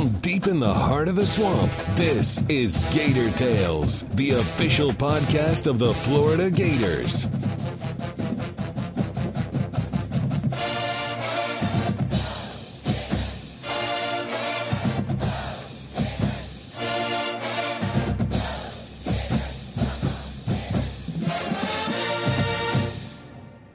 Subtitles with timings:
[0.00, 5.66] From deep in the heart of the swamp, this is Gator Tales, the official podcast
[5.66, 7.28] of the Florida Gators.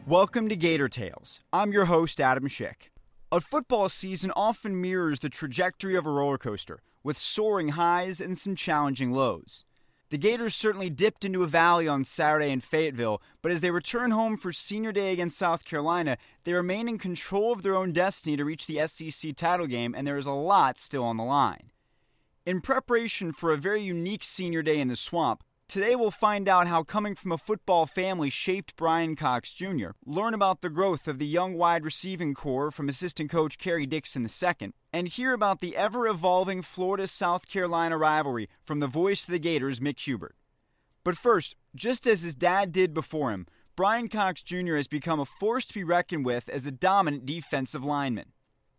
[0.07, 1.41] Welcome to Gator Tales.
[1.53, 2.94] I'm your host, Adam Schick.
[3.35, 8.37] A football season often mirrors the trajectory of a roller coaster, with soaring highs and
[8.37, 9.65] some challenging lows.
[10.09, 14.11] The Gators certainly dipped into a valley on Saturday in Fayetteville, but as they return
[14.11, 18.37] home for senior day against South Carolina, they remain in control of their own destiny
[18.37, 21.73] to reach the SEC title game, and there is a lot still on the line.
[22.45, 26.67] In preparation for a very unique senior day in the swamp, Today we'll find out
[26.67, 31.17] how coming from a football family shaped Brian Cox Jr., learn about the growth of
[31.17, 35.75] the young wide receiving corps from assistant coach Kerry Dixon II, and hear about the
[35.75, 40.35] ever evolving Florida South Carolina rivalry from the voice of the Gators, Mick Hubert.
[41.03, 44.75] But first, just as his dad did before him, Brian Cox Jr.
[44.75, 48.31] has become a force to be reckoned with as a dominant defensive lineman.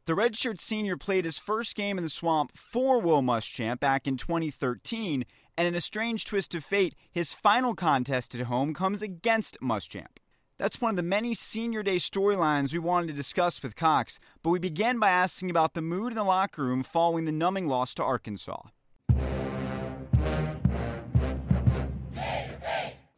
[0.06, 4.16] The redshirt senior played his first game in the swamp for Will Muschamp back in
[4.16, 5.24] 2013
[5.56, 10.18] and in a strange twist of fate, his final contest at home comes against Muschamp.
[10.58, 14.50] That's one of the many senior day storylines we wanted to discuss with Cox, but
[14.50, 17.94] we began by asking about the mood in the locker room following the numbing loss
[17.94, 18.62] to Arkansas.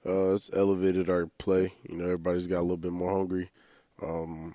[0.06, 1.72] Uh, it's elevated our play.
[1.88, 3.50] You know, everybody's got a little bit more hungry.
[4.02, 4.54] Um,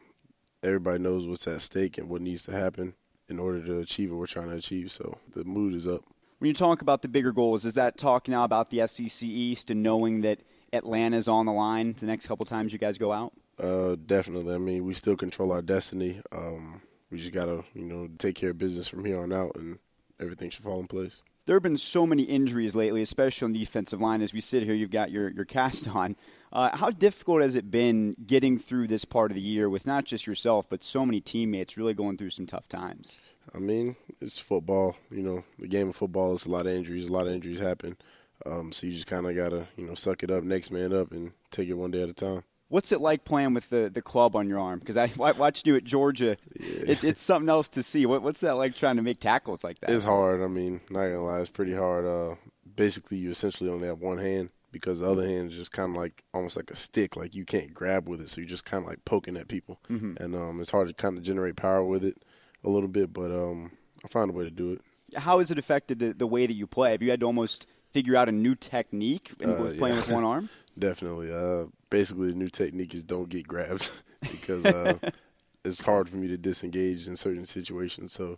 [0.63, 2.95] everybody knows what's at stake and what needs to happen
[3.29, 4.91] in order to achieve what we're trying to achieve.
[4.91, 6.03] So the mood is up.
[6.43, 9.71] When you talk about the bigger goals, is that talk now about the SEC East
[9.71, 10.41] and knowing that
[10.73, 13.31] Atlanta's on the line the next couple times you guys go out?
[13.57, 14.53] Uh, definitely.
[14.53, 16.19] I mean, we still control our destiny.
[16.33, 19.79] Um, we just gotta, you know, take care of business from here on out, and
[20.19, 21.21] everything should fall in place.
[21.45, 24.21] There have been so many injuries lately, especially on the defensive line.
[24.21, 26.17] As we sit here, you've got your, your cast on.
[26.51, 30.03] Uh, how difficult has it been getting through this part of the year with not
[30.03, 33.17] just yourself, but so many teammates really going through some tough times?
[33.53, 34.95] I mean, it's football.
[35.11, 37.09] You know, the game of football is a lot of injuries.
[37.09, 37.97] A lot of injuries happen.
[38.45, 41.11] Um, so you just kind of gotta, you know, suck it up, next man up,
[41.11, 42.43] and take it one day at a time.
[42.69, 44.79] What's it like playing with the, the club on your arm?
[44.79, 46.37] Because I watched you at Georgia.
[46.59, 46.91] Yeah.
[46.91, 48.05] It, it's something else to see.
[48.05, 49.91] What, what's that like trying to make tackles like that?
[49.91, 50.41] It's hard.
[50.41, 52.05] I mean, not gonna lie, it's pretty hard.
[52.05, 52.35] Uh,
[52.75, 56.01] basically, you essentially only have one hand because the other hand is just kind of
[56.01, 58.83] like almost like a stick, like you can't grab with it, so you're just kind
[58.83, 60.21] of like poking at people, mm-hmm.
[60.21, 62.23] and um, it's hard to kind of generate power with it
[62.63, 63.71] a little bit, but um,
[64.03, 64.81] I found a way to do it.
[65.15, 66.91] How has it affected the, the way that you play?
[66.91, 70.01] Have you had to almost figure out a new technique uh, with playing yeah.
[70.01, 70.49] with one arm?
[70.77, 71.31] Definitely.
[71.31, 73.91] Uh, basically, the new technique is don't get grabbed
[74.21, 74.97] because uh,
[75.65, 78.11] it's hard for me to disengage in certain situations.
[78.13, 78.37] So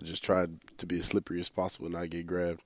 [0.00, 2.62] I just tried to be as slippery as possible and not get grabbed.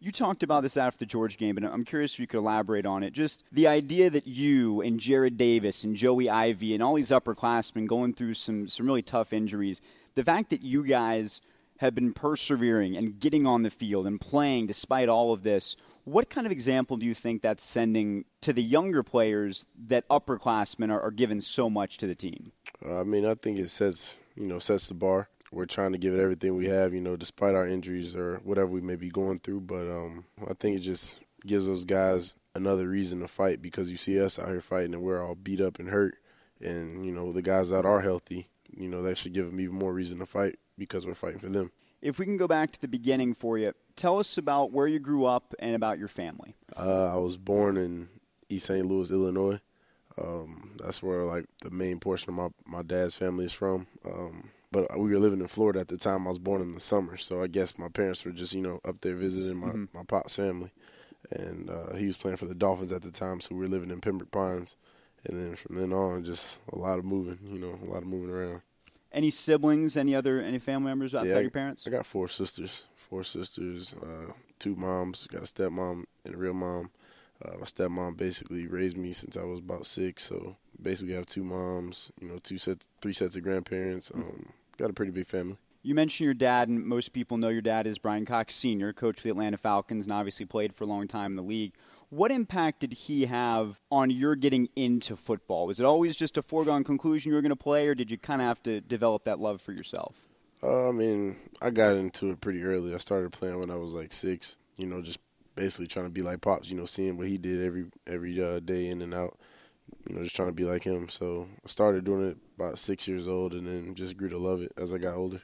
[0.00, 2.86] You talked about this after the George game, but I'm curious if you could elaborate
[2.86, 3.12] on it.
[3.12, 7.88] Just the idea that you and Jarrad Davis and Joey Ivie and all these upperclassmen
[7.88, 9.82] going through some, some really tough injuries,
[10.18, 11.40] the fact that you guys
[11.78, 16.28] have been persevering and getting on the field and playing despite all of this, what
[16.28, 21.00] kind of example do you think that's sending to the younger players that upperclassmen are,
[21.00, 22.50] are giving so much to the team?
[22.84, 25.28] I mean, I think it sets you know sets the bar.
[25.52, 28.66] We're trying to give it everything we have, you know, despite our injuries or whatever
[28.66, 29.60] we may be going through.
[29.60, 33.96] But um, I think it just gives those guys another reason to fight because you
[33.96, 36.16] see us out here fighting and we're all beat up and hurt,
[36.60, 39.74] and you know the guys that are healthy you know, that should give them even
[39.74, 41.70] more reason to fight because we're fighting for them.
[42.00, 45.00] If we can go back to the beginning for you, tell us about where you
[45.00, 46.54] grew up and about your family.
[46.76, 48.08] Uh, I was born in
[48.48, 48.86] East St.
[48.86, 49.60] Louis, Illinois.
[50.16, 53.86] Um, that's where like the main portion of my my dad's family is from.
[54.04, 56.26] Um, but we were living in Florida at the time.
[56.26, 58.80] I was born in the summer, so I guess my parents were just you know
[58.84, 59.96] up there visiting my mm-hmm.
[59.96, 60.72] my pop's family,
[61.30, 63.90] and uh, he was playing for the Dolphins at the time, so we were living
[63.90, 64.76] in Pembroke Pines
[65.24, 67.38] and then from then on, just a lot of moving.
[67.42, 68.62] You know, a lot of moving around.
[69.12, 69.96] Any siblings?
[69.96, 70.40] Any other?
[70.40, 71.86] Any family members outside yeah, your parents?
[71.86, 72.84] I got four sisters.
[72.96, 73.94] Four sisters.
[74.02, 75.26] Uh, two moms.
[75.26, 76.90] Got a stepmom and a real mom.
[77.44, 80.24] Uh, my stepmom basically raised me since I was about six.
[80.24, 82.12] So basically, I have two moms.
[82.20, 84.10] You know, two sets, three sets of grandparents.
[84.14, 85.56] Um, got a pretty big family.
[85.82, 89.18] You mentioned your dad, and most people know your dad is Brian Cox Sr., coach
[89.20, 91.72] for the Atlanta Falcons, and obviously played for a long time in the league.
[92.10, 95.66] What impact did he have on your getting into football?
[95.66, 98.16] Was it always just a foregone conclusion you were going to play, or did you
[98.16, 100.26] kind of have to develop that love for yourself?
[100.62, 102.94] Uh, I mean, I got into it pretty early.
[102.94, 104.56] I started playing when I was like six.
[104.78, 105.18] You know, just
[105.54, 106.70] basically trying to be like pops.
[106.70, 109.38] You know, seeing what he did every every uh, day in and out.
[110.08, 111.10] You know, just trying to be like him.
[111.10, 114.62] So I started doing it about six years old, and then just grew to love
[114.62, 115.42] it as I got older.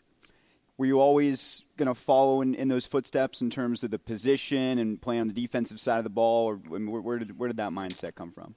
[0.77, 4.79] Were you always going to follow in, in those footsteps in terms of the position
[4.79, 7.59] and play on the defensive side of the ball, or where, where did where did
[7.59, 8.57] that mindset come from?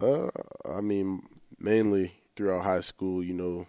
[0.00, 0.30] Uh,
[0.68, 1.26] I mean,
[1.58, 3.66] mainly throughout high school, you know,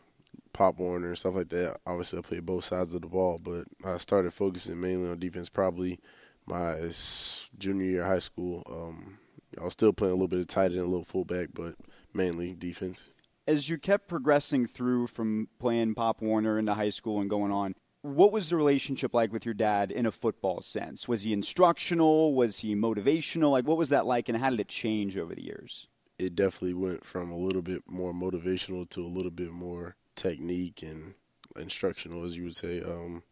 [0.54, 1.78] Pop Warner and stuff like that.
[1.86, 5.50] Obviously, I played both sides of the ball, but I started focusing mainly on defense
[5.50, 6.00] probably
[6.46, 6.78] my
[7.58, 8.64] junior year of high school.
[8.70, 9.20] Um,
[9.60, 11.76] I was still playing a little bit of tight end, a little fullback, but
[12.14, 13.10] mainly defense.
[13.48, 17.76] As you kept progressing through from playing Pop Warner into high school and going on,
[18.02, 21.08] what was the relationship like with your dad in a football sense?
[21.08, 22.34] Was he instructional?
[22.34, 23.52] Was he motivational?
[23.52, 25.88] Like, what was that like, and how did it change over the years?
[26.18, 30.82] It definitely went from a little bit more motivational to a little bit more technique
[30.84, 31.16] and
[31.58, 32.82] instructional, as you would say.
[32.82, 33.24] Um,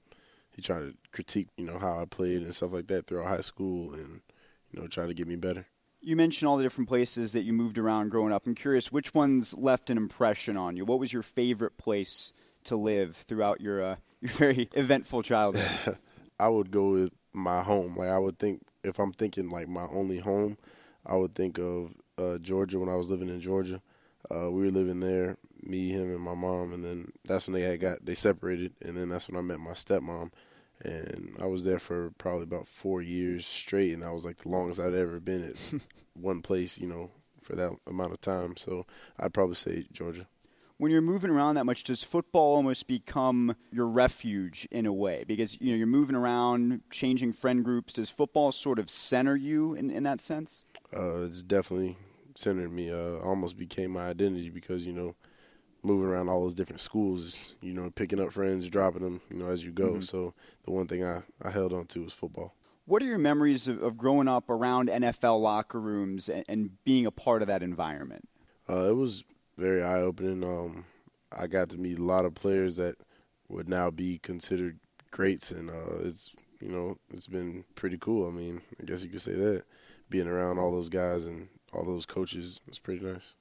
[0.51, 3.41] he tried to critique, you know, how I played and stuff like that throughout high
[3.41, 4.21] school, and
[4.71, 5.65] you know, try to get me better.
[6.01, 8.45] You mentioned all the different places that you moved around growing up.
[8.45, 10.85] I'm curious, which ones left an impression on you?
[10.85, 12.33] What was your favorite place
[12.67, 15.97] to live throughout your uh, your very eventful childhood?
[16.39, 17.95] I would go with my home.
[17.95, 20.57] Like I would think, if I'm thinking like my only home,
[21.05, 23.81] I would think of uh, Georgia when I was living in Georgia.
[24.29, 27.61] Uh, we were living there, me, him, and my mom, and then that's when they
[27.61, 30.31] had got they separated, and then that's when I met my stepmom,
[30.83, 34.49] and I was there for probably about four years straight, and that was like the
[34.49, 35.81] longest I'd ever been at
[36.13, 37.11] one place, you know,
[37.41, 38.57] for that amount of time.
[38.57, 38.85] So
[39.17, 40.27] I'd probably say Georgia.
[40.79, 45.23] When you're moving around that much, does football almost become your refuge in a way?
[45.27, 47.93] Because you know you're moving around, changing friend groups.
[47.93, 50.65] Does football sort of center you in, in that sense?
[50.95, 51.97] Uh, it's definitely
[52.35, 52.91] centered me.
[52.91, 55.15] Uh, almost became my identity because you know
[55.83, 59.49] moving around all those different schools, you know, picking up friends, dropping them, you know,
[59.49, 59.91] as you go.
[59.93, 60.01] Mm-hmm.
[60.01, 60.33] So
[60.63, 62.53] the one thing I, I held on to was football.
[62.85, 67.05] What are your memories of, of growing up around NFL locker rooms and, and being
[67.05, 68.29] a part of that environment?
[68.69, 69.23] Uh, it was
[69.57, 70.43] very eye opening.
[70.43, 70.85] Um,
[71.37, 72.95] I got to meet a lot of players that
[73.49, 74.79] would now be considered
[75.11, 78.27] greats, and uh, it's you know it's been pretty cool.
[78.27, 79.63] I mean, I guess you could say that
[80.09, 83.33] being around all those guys and all those coaches was pretty nice.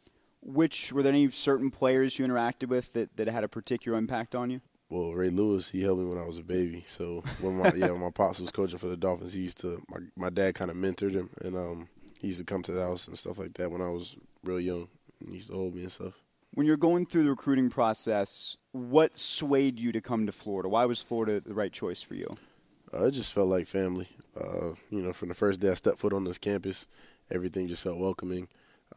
[0.43, 4.35] Which were there any certain players you interacted with that, that had a particular impact
[4.35, 4.61] on you?
[4.89, 6.85] Well, Ray Lewis, he helped me when I was a baby.
[6.87, 9.83] So when my yeah, when my pops was coaching for the Dolphins, he used to
[9.91, 11.89] my my dad kind of mentored him, and um,
[12.21, 14.61] he used to come to the house and stuff like that when I was real
[14.61, 14.89] young,
[15.26, 16.20] he used to hold me and stuff.
[16.55, 20.69] When you're going through the recruiting process, what swayed you to come to Florida?
[20.69, 22.37] Why was Florida the right choice for you?
[22.94, 24.08] Uh, it just felt like family.
[24.38, 26.87] Uh, you know, from the first day I stepped foot on this campus,
[27.31, 28.49] everything just felt welcoming.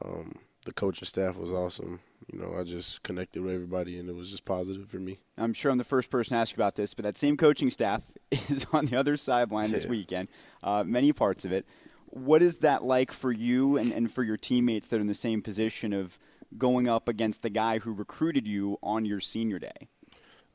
[0.04, 0.36] Um,
[0.66, 2.00] the coaching staff was awesome.
[2.32, 5.18] You know, I just connected with everybody, and it was just positive for me.
[5.38, 8.04] I'm sure I'm the first person to ask about this, but that same coaching staff
[8.32, 10.28] is on the other sideline this weekend,
[10.64, 11.66] uh, many parts of it.
[12.12, 15.14] What is that like for you and, and for your teammates that are in the
[15.14, 16.18] same position of
[16.58, 19.90] going up against the guy who recruited you on your senior day?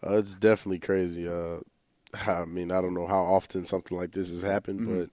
[0.04, 1.28] Uh, it's definitely crazy.
[1.28, 1.58] Uh,
[2.26, 5.00] I mean, I don't know how often something like this has happened, mm-hmm.
[5.00, 5.10] but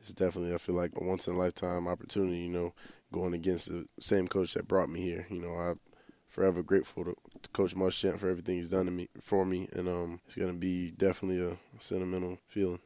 [0.00, 2.38] it's definitely I feel like a once in a lifetime opportunity.
[2.38, 2.74] You know,
[3.12, 5.26] going against the same coach that brought me here.
[5.30, 5.80] You know, I'm
[6.28, 9.88] forever grateful to, to Coach Muschamp for everything he's done to me for me, and
[9.88, 12.80] um, it's going to be definitely a sentimental feeling.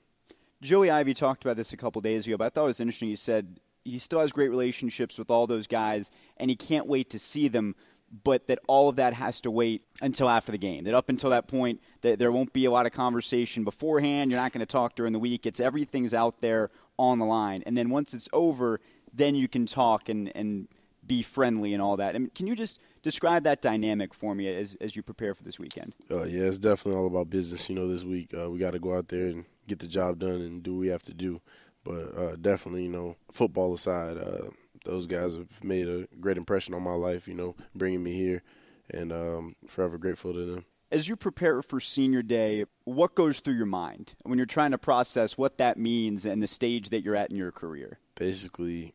[0.62, 3.08] Joey Ivie talked about this a couple days ago, but I thought it was interesting.
[3.08, 7.10] He said he still has great relationships with all those guys, and he can't wait
[7.10, 7.74] to see them.
[8.22, 10.84] But that all of that has to wait until after the game.
[10.84, 14.30] That up until that point, that there won't be a lot of conversation beforehand.
[14.30, 15.44] You're not going to talk during the week.
[15.44, 18.80] It's everything's out there on the line, and then once it's over,
[19.12, 20.68] then you can talk and and
[21.04, 22.14] be friendly and all that.
[22.14, 25.44] I mean, can you just describe that dynamic for me as as you prepare for
[25.44, 25.94] this weekend?
[26.10, 27.68] Uh, yeah, it's definitely all about business.
[27.68, 30.18] You know, this week uh, we got to go out there and get the job
[30.18, 31.40] done and do what we have to do.
[31.84, 34.50] But uh, definitely, you know, football aside, uh,
[34.84, 37.28] those guys have made a great impression on my life.
[37.28, 38.42] You know, bringing me here,
[38.90, 40.64] and um, forever grateful to them.
[40.90, 44.78] As you prepare for senior day, what goes through your mind when you're trying to
[44.78, 47.98] process what that means and the stage that you're at in your career?
[48.14, 48.94] Basically,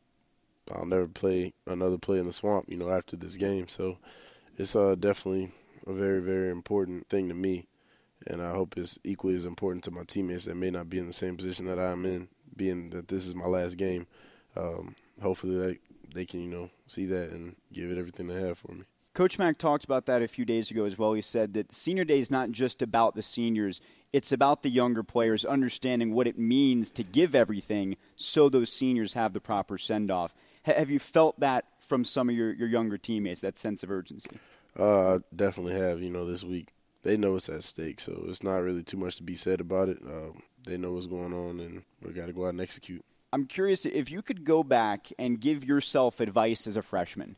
[0.73, 3.67] I'll never play another play in the swamp, you know, after this game.
[3.67, 3.97] So
[4.57, 5.51] it's uh, definitely
[5.87, 7.67] a very, very important thing to me.
[8.27, 11.07] And I hope it's equally as important to my teammates that may not be in
[11.07, 14.07] the same position that I'm in being that this is my last game,
[14.55, 15.77] um, hopefully they,
[16.13, 18.83] they can, you know, see that and give it everything they have for me.
[19.13, 21.13] Coach Mac talked about that a few days ago as well.
[21.13, 23.81] He said that senior day is not just about the seniors,
[24.13, 29.13] it's about the younger players understanding what it means to give everything so those seniors
[29.13, 30.33] have the proper send off.
[30.63, 34.29] Have you felt that from some of your, your younger teammates, that sense of urgency?
[34.77, 36.01] Uh, I definitely have.
[36.01, 39.17] You know, this week they know it's at stake, so it's not really too much
[39.17, 39.99] to be said about it.
[40.05, 43.03] Uh, they know what's going on, and we got to go out and execute.
[43.33, 47.37] I'm curious if you could go back and give yourself advice as a freshman.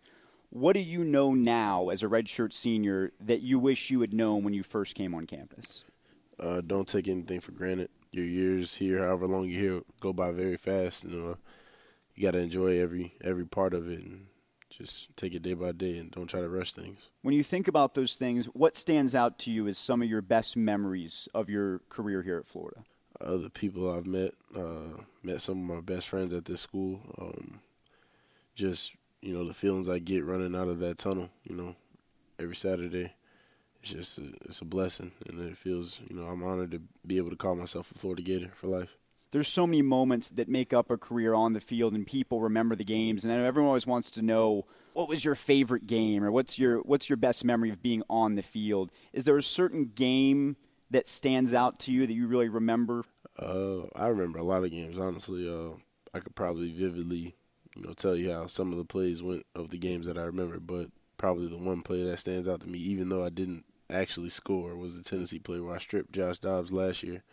[0.49, 4.43] What do you know now as a redshirt senior that you wish you had known
[4.43, 5.83] when you first came on campus?
[6.39, 7.89] Uh, don't take anything for granted.
[8.11, 11.03] Your years here, however long you're here, go by very fast.
[11.05, 11.35] And uh,
[12.15, 14.27] you got to enjoy every every part of it and
[14.69, 17.09] just take it day by day and don't try to rush things.
[17.21, 20.21] When you think about those things, what stands out to you as some of your
[20.21, 22.83] best memories of your career here at Florida?
[23.21, 27.01] Uh, the people I've met, uh, met some of my best friends at this school.
[27.19, 27.59] Um,
[28.55, 31.29] just you know the feelings I get running out of that tunnel.
[31.43, 31.75] You know,
[32.39, 33.13] every Saturday,
[33.79, 37.17] it's just a, it's a blessing, and it feels you know I'm honored to be
[37.17, 38.97] able to call myself a Florida Gator for life
[39.33, 42.75] there's so many moments that make up a career on the field and people remember
[42.75, 46.23] the games and I know everyone always wants to know what was your favorite game
[46.23, 48.91] or what's your what's your best memory of being on the field?
[49.11, 50.55] Is there a certain game
[50.91, 53.03] that stands out to you that you really remember?
[53.37, 55.49] Uh, i remember a lot of games honestly.
[55.49, 55.75] Uh,
[56.13, 57.35] i could probably vividly
[57.75, 60.23] you know tell you how some of the plays went of the games that i
[60.23, 63.65] remember but probably the one play that stands out to me even though i didn't
[63.89, 67.23] actually score was the tennessee play where i stripped josh dobbs last year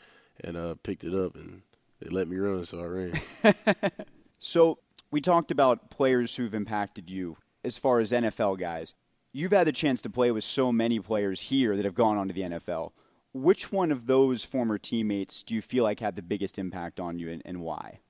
[0.42, 1.60] and uh, picked it up and
[2.00, 3.12] they let me run, so I ran.
[4.38, 4.78] so
[5.10, 8.94] we talked about players who've impacted you as far as NFL guys.
[9.32, 12.28] You've had the chance to play with so many players here that have gone on
[12.28, 12.92] to the NFL.
[13.32, 17.18] Which one of those former teammates do you feel like had the biggest impact on
[17.18, 18.00] you, and, and why?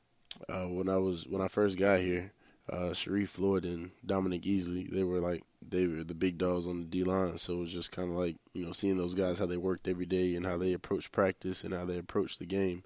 [0.48, 2.32] Uh, when I was when I first got here,
[2.72, 6.80] uh, Sharrif Floyd and Dominique Easley, they were like they were the big dogs on
[6.80, 7.36] the D line.
[7.36, 9.88] So it was just kind of like you know seeing those guys how they worked
[9.88, 12.82] every day and how they approached practice and how they approached the game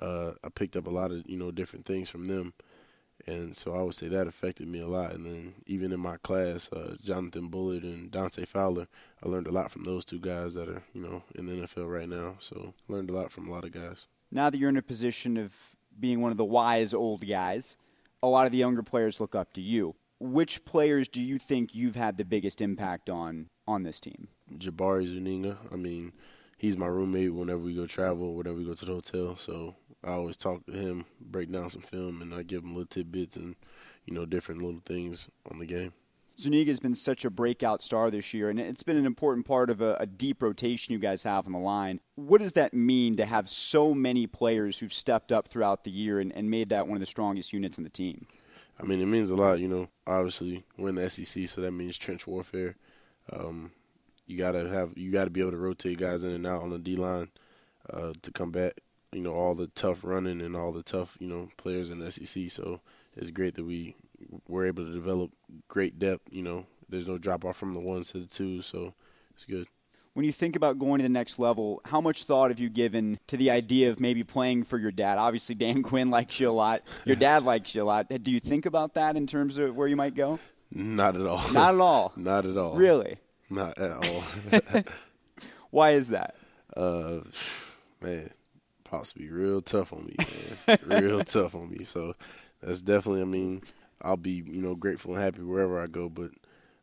[0.00, 2.54] uh, I picked up a lot of you know different things from them,
[3.26, 5.12] and so I would say that affected me a lot.
[5.12, 8.88] And then even in my class, uh, Jonathan Bullard and Dante Fowler,
[9.22, 11.90] I learned a lot from those two guys that are you know in the NFL
[11.90, 12.36] right now.
[12.40, 14.06] So I learned a lot from a lot of guys.
[14.30, 17.76] Now that you're in a position of being one of the wise old guys,
[18.22, 19.96] a lot of the younger players look up to you.
[20.18, 24.28] Which players do you think you've had the biggest impact on on this team?
[24.56, 25.58] Jabari Zuniga.
[25.72, 26.12] I mean,
[26.58, 29.36] he's my roommate whenever we go travel, whenever we go to the hotel.
[29.36, 32.86] So I always talk to him, break down some film, and I give him little
[32.86, 33.56] tidbits and
[34.06, 35.92] you know different little things on the game.
[36.38, 39.68] Zuniga has been such a breakout star this year, and it's been an important part
[39.68, 42.00] of a, a, deep rotation you guys have on the line.
[42.14, 46.18] What does that mean to have so many players who've stepped up throughout the year
[46.18, 48.26] and, and made that one of the strongest units in the team?
[48.80, 49.58] I mean, it means a lot.
[49.58, 52.76] You know, obviously we're in the SEC, so that means trench warfare.
[53.30, 53.72] Um,
[54.26, 56.78] you gotta have you gotta be able to rotate guys in and out on the
[56.78, 57.28] D line
[57.92, 58.80] uh, to combat
[59.12, 62.10] you know all the tough running and all the tough you know players in the
[62.10, 62.50] SEC.
[62.50, 62.80] So
[63.16, 63.94] it's great that we
[64.48, 65.32] were able to develop
[65.68, 66.28] great depth.
[66.30, 68.94] You know, there's no drop off from the ones to the twos, so
[69.34, 69.66] it's good.
[70.12, 73.20] When you think about going to the next level, how much thought have you given
[73.28, 75.18] to the idea of maybe playing for your dad?
[75.18, 76.82] Obviously, Dan Quinn likes you a lot.
[77.04, 78.08] Your dad likes you a lot.
[78.08, 80.40] Do you think about that in terms of where you might go?
[80.72, 81.52] Not at all.
[81.52, 82.12] Not at all.
[82.16, 82.74] Not at all.
[82.74, 83.18] Really?
[83.48, 84.24] Not at all.
[85.70, 86.34] Why is that?
[86.76, 87.20] Uh,
[88.00, 88.30] man,
[88.90, 90.16] possibly real tough on me,
[90.66, 90.78] man.
[91.02, 91.84] real tough on me.
[91.84, 92.14] So
[92.60, 93.22] that's definitely.
[93.22, 93.62] I mean,
[94.02, 96.30] I'll be you know grateful and happy wherever I go, but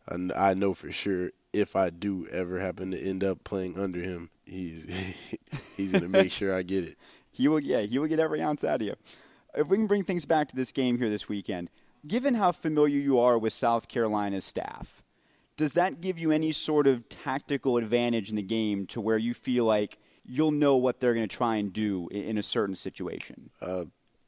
[0.08, 4.02] I, I know for sure if I do ever happen to end up playing under
[4.02, 4.88] him, he's
[5.78, 6.96] he's gonna make sure I get it.
[7.30, 7.60] He will.
[7.60, 8.96] Yeah, he will get every ounce out of you.
[9.54, 11.70] If we can bring things back to this game here this weekend,
[12.08, 15.04] given how familiar you are with South Carolina's staff,
[15.56, 19.36] does that give you any sort of tactical advantage in the game to where you
[19.36, 23.50] feel like you'll know what they're going to try and do in a certain situation?
[23.62, 23.86] Uh,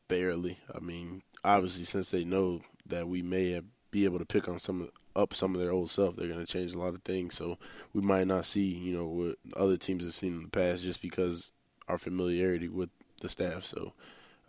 [0.08, 0.58] barely.
[0.74, 4.90] I mean, obviously, since they know that we may be able to pick on some
[5.16, 7.36] up some of their old stuff, they're going to change a lot of things.
[7.36, 7.58] So
[7.94, 11.02] we might not see, you know, what other teams have seen in the past, just
[11.02, 11.52] because
[11.88, 12.90] our familiarity with
[13.22, 13.66] the staff.
[13.66, 13.94] So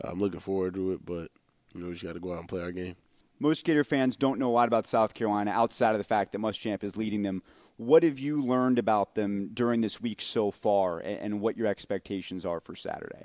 [0.02, 1.30] uh, I'm looking forward to it, but
[1.74, 2.96] you know, we just got to go out and play our game.
[3.38, 6.38] Most Gator fans don't know a lot about South Carolina outside of the fact that
[6.38, 7.42] Muschamp is leading them
[7.80, 12.44] what have you learned about them during this week so far, and, what your expectations
[12.44, 13.24] are for Saturday?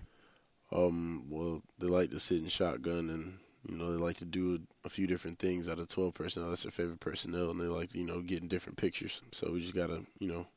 [0.72, 4.62] Um, well, they like to sit in shotgun, and you know they like to do
[4.86, 6.48] a few different things out of twelve personnel.
[6.48, 9.22] That's their favorite personnel, and they like to you know get in different pictures.
[9.34, 10.48] So we just gotta you know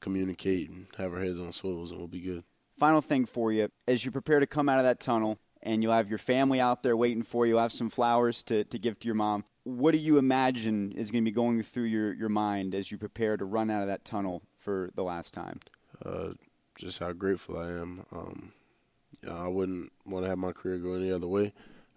[0.00, 2.42] communicate and have our heads on swivels, and we'll be good.
[2.76, 5.92] Final thing for you, as you prepare to come out of that tunnel, and you'll
[5.92, 7.54] have your family out there waiting for you.
[7.54, 11.10] You'll have some flowers to, to give to your mom what do you imagine is
[11.10, 13.88] going to be going through your, your mind as you prepare to run out of
[13.88, 15.58] that tunnel for the last time?
[16.04, 16.30] Uh,
[16.76, 18.04] just how grateful I am.
[18.12, 18.52] Um,
[19.22, 21.54] you know, I wouldn't want to have my career go any other way.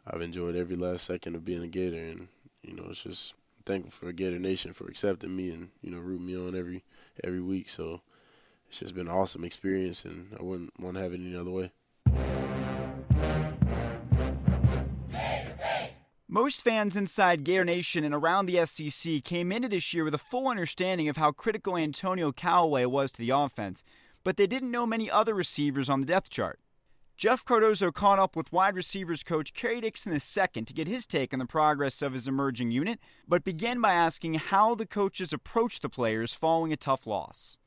[0.09, 2.29] I've enjoyed every last second of being a Gator, and
[2.63, 3.33] you know, it's just
[3.65, 6.85] thankful for Gator Nation for accepting me and you know rooting me on every
[7.21, 7.67] every week.
[7.67, 7.99] So
[8.69, 11.51] it's just been an awesome experience, and I wouldn't want to have it any other
[11.51, 11.71] way.
[16.37, 20.19] Most fans inside Gator Nation and around the SEC came into this year with a
[20.19, 23.83] full understanding of how critical Antonio Callaway was to the offense.
[24.23, 26.59] but they didn't know many other receivers on the depth chart.
[27.17, 31.33] Jeff Cardozo caught up with wide receivers coach Kerry Dixon II to get his take
[31.33, 35.79] on the progress of his emerging unit, but began by asking how the coaches approach
[35.79, 37.57] the players following a tough loss.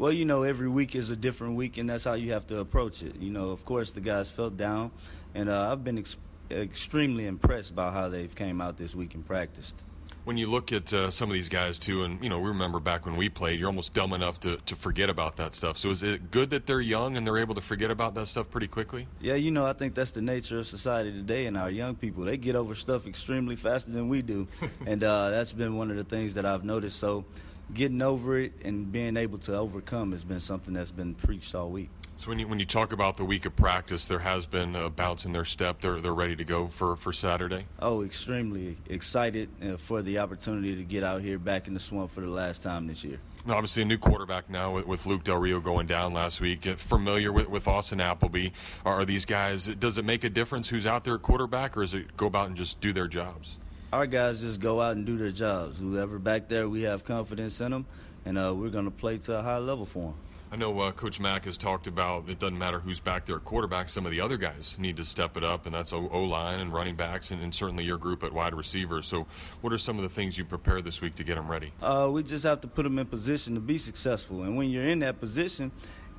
[0.00, 2.58] Well, you know, every week is a different week, and that's how you have to
[2.60, 3.16] approach it.
[3.16, 4.92] You know, of course, the guys felt down,
[5.34, 6.16] and uh, I've been ex-
[6.50, 9.84] extremely impressed by how they've came out this week and practiced.
[10.24, 12.80] When you look at uh, some of these guys too, and you know, we remember
[12.80, 15.76] back when we played, you're almost dumb enough to, to forget about that stuff.
[15.76, 18.50] So is it good that they're young and they're able to forget about that stuff
[18.50, 19.06] pretty quickly?
[19.20, 22.24] Yeah, you know, I think that's the nature of society today, and our young people
[22.24, 24.48] they get over stuff extremely faster than we do,
[24.86, 26.98] and uh, that's been one of the things that I've noticed.
[26.98, 27.26] So
[27.74, 31.70] getting over it and being able to overcome has been something that's been preached all
[31.70, 31.90] week.
[32.20, 34.90] So when you when you talk about the week of practice, there has been a
[34.90, 35.80] bounce in their step.
[35.80, 37.64] They're they're ready to go for, for Saturday.
[37.78, 42.10] Oh, extremely excited uh, for the opportunity to get out here back in the swamp
[42.10, 43.20] for the last time this year.
[43.46, 46.64] Now, obviously, a new quarterback now with, with Luke Del Rio going down last week.
[46.76, 48.50] Familiar with, with Austin Appleby.
[48.84, 49.66] Are these guys?
[49.66, 52.48] Does it make a difference who's out there at quarterback, or does it go about
[52.48, 53.56] and just do their jobs?
[53.92, 55.78] Our guys just go out and do their jobs.
[55.78, 57.86] Whoever back there, we have confidence in them,
[58.24, 60.14] and uh, we're going to play to a high level for them.
[60.52, 63.44] I know uh, Coach Mac has talked about it doesn't matter who's back there at
[63.44, 63.88] quarterback.
[63.88, 66.72] Some of the other guys need to step it up, and that's O line and
[66.72, 69.02] running backs, and, and, certainly your group at wide receiver.
[69.02, 69.26] So,
[69.60, 71.72] what are some of the things you prepare this week to get them ready?
[71.82, 74.88] Uh, we just have to put them in position to be successful, and when you're
[74.88, 75.72] in that position,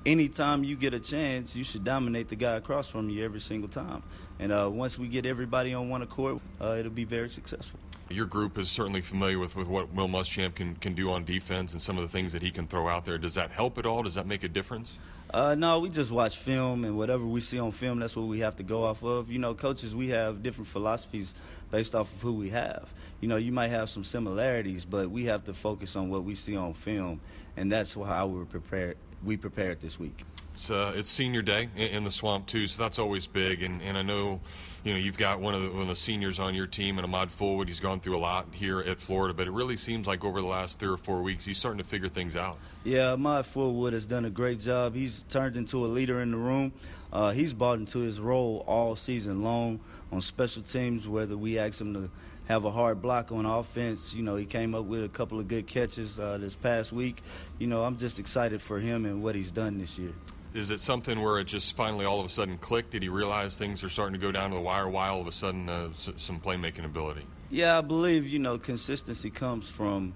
[0.06, 3.70] anytime you get a chance, you should dominate the guy across from you every single
[3.70, 4.04] time.
[4.40, 7.80] And uh, once we get everybody on one accord, uh, it'll be very successful.
[8.10, 11.72] Your group is certainly familiar with, with what Will Muschamp can, can do on defense
[11.72, 13.18] and some of the things that he can throw out there.
[13.18, 14.04] Does that help at all?
[14.04, 14.98] Does that make a difference?
[15.34, 18.42] Uh, no, we just watch film, and whatever we see on film, that's what we
[18.42, 19.32] have to go off of.
[19.32, 21.36] You know, coaches, we have different philosophies
[21.72, 22.94] based off of who we have.
[23.22, 26.36] You know, you might have some similarities, but we have to focus on what we
[26.36, 27.22] see on film,
[27.58, 30.24] and that's how we're prepared we prepared this week.
[30.54, 33.64] It's uh, it's senior day in the swamp too, so that's always big.
[33.64, 34.42] And, and I know,
[34.84, 37.06] you know, you've got one of the, one of the seniors on your team, and
[37.06, 37.68] Ahmad Fulwood.
[37.68, 40.48] He's gone through a lot here at Florida, but it really seems like over the
[40.48, 42.58] last three or four weeks, he's starting to figure things out.
[42.84, 44.94] Yeah, Ahmad Fulwood has done a great job.
[44.94, 46.74] He's turned into a leader in the room.
[47.12, 49.80] Uh, he's bought into his role all season long
[50.12, 52.10] on special teams, whether we ask him to
[52.48, 54.14] have a hard block on offense.
[54.14, 57.22] You know, he came up with a couple of good catches uh, this past week.
[57.60, 60.14] You know, I'm just excited for him and what he's done this year.
[60.54, 62.92] Is it something where it just finally all of a sudden clicked?
[62.92, 64.90] Did he realize things are starting to go down to the wire?
[64.90, 67.26] Why all of a sudden uh, some playmaking ability?
[67.50, 70.14] Yeah, I believe you know consistency comes from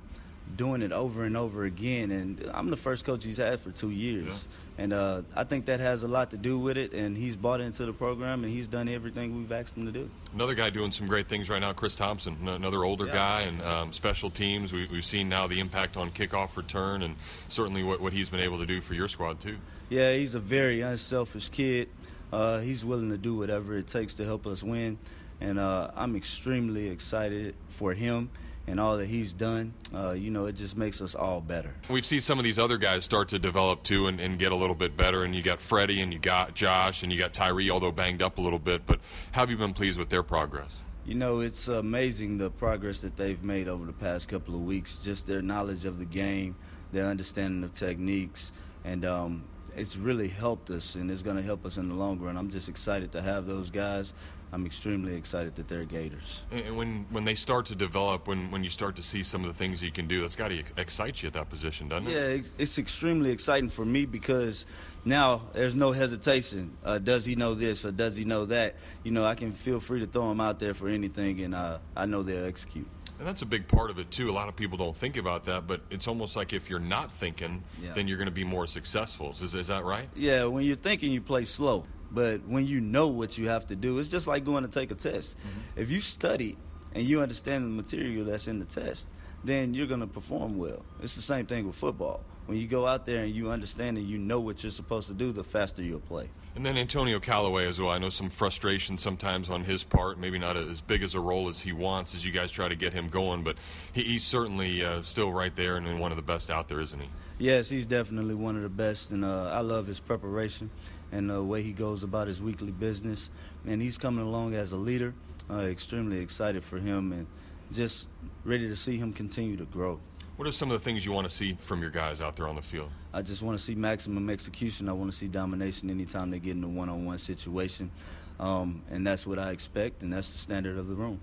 [0.55, 2.11] doing it over and over again.
[2.11, 4.47] And I'm the first coach he's had for two years.
[4.77, 4.83] Yeah.
[4.83, 6.93] And uh, I think that has a lot to do with it.
[6.93, 10.09] And he's bought into the program and he's done everything we've asked him to do.
[10.33, 13.13] Another guy doing some great things right now, Chris Thompson, another older yeah.
[13.13, 14.73] guy and um, special teams.
[14.73, 17.15] We, have seen now the impact on kickoff return and
[17.47, 19.57] certainly what, what he's been able to do for your squad, too.
[19.89, 21.89] Yeah, he's a very unselfish kid.
[22.33, 24.97] Uh, he's willing to do whatever it takes to help us win.
[25.39, 28.29] And uh, I'm extremely excited for him
[28.67, 31.73] and all that he's done, uh, you know, it just makes us all better.
[31.89, 34.55] We've seen some of these other guys start to develop too and, and, get a
[34.55, 35.23] little bit better.
[35.23, 38.37] And you got Freddie and you got Josh and you got Tyree, although banged up
[38.37, 38.85] a little bit.
[38.85, 38.99] But
[39.31, 40.75] have you been pleased with their progress?
[41.05, 44.97] You know, it's amazing the progress that they've made over the past couple of weeks,
[44.97, 46.55] just their knowledge of the game,
[46.91, 48.51] their understanding of techniques,
[48.83, 49.43] and um,
[49.75, 52.37] it's really helped us and it's going to help us in the long run.
[52.37, 54.13] I'm just excited to have those guys
[54.55, 56.45] I'm extremely excited that they're Gators.
[56.49, 59.49] And when when they start to develop, when when you start to see some of
[59.49, 62.13] the things you can do, that's got to excite you at that position, doesn't it?
[62.13, 64.65] Yeah, it's extremely exciting for me because
[65.03, 66.77] now there's no hesitation.
[66.85, 68.75] Uh, does he know this or does he know that?
[69.03, 71.79] You know, I can feel free to throw him out there for anything, and uh,
[71.93, 72.87] I know they'll execute.
[73.19, 74.29] And that's a big part of it too.
[74.29, 77.11] A lot of people don't think about that, but it's almost like if you're not
[77.11, 77.91] thinking, yeah.
[77.93, 79.35] then you're going to be more successful.
[79.41, 80.07] Is, is that right?
[80.15, 81.85] Yeah, when you're thinking, you play slow.
[82.15, 84.89] But when you know what you have to do, it's just like going to take
[84.89, 85.37] a test.
[85.37, 85.81] Mm-hmm.
[85.81, 86.57] If you study
[86.93, 89.09] and you understand the material that's in the test,
[89.43, 90.83] then you're going to perform well.
[91.03, 92.21] It's the same thing with football.
[92.45, 95.13] When you go out there and you understand and you know what you're supposed to
[95.13, 96.29] do, the faster you'll play.
[96.55, 97.89] And then Antonio Callaway as well.
[97.89, 101.49] I know some frustration sometimes on his part, maybe not as big as a role
[101.49, 103.57] as he wants as you guys try to get him going, but
[103.91, 106.99] he, he's certainly uh, still right there and one of the best out there, isn't
[106.99, 107.09] he?
[107.39, 110.69] Yes, he's definitely one of the best, and uh, I love his preparation
[111.11, 113.29] and the way he goes about his weekly business.
[113.65, 115.13] And he's coming along as a leader.
[115.49, 117.27] Uh, extremely excited for him and
[117.71, 118.07] just
[118.43, 119.99] ready to see him continue to grow.
[120.37, 122.49] What are some of the things you want to see from your guys out there
[122.49, 122.89] on the field?
[123.13, 124.89] I just want to see maximum execution.
[124.89, 127.89] I want to see domination anytime they get in a one-on-one situation,
[128.37, 131.21] um, and that's what I expect, and that's the standard of the room.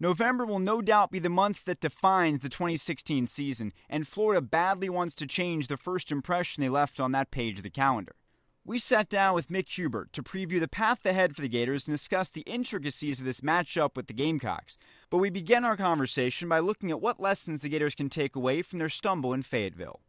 [0.00, 4.88] November will no doubt be the month that defines the 2016 season, and Florida badly
[4.88, 8.16] wants to change the first impression they left on that page of the calendar.
[8.62, 11.94] We sat down with Mick Hubert to preview the path ahead for the Gators and
[11.96, 14.76] discuss the intricacies of this matchup with the Gamecocks.
[15.08, 18.60] But we began our conversation by looking at what lessons the Gators can take away
[18.60, 20.00] from their stumble in Fayetteville.